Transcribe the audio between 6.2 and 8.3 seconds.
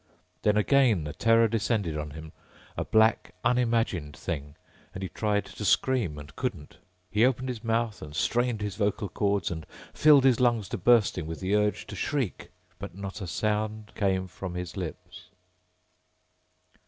couldn't. He opened his mouth and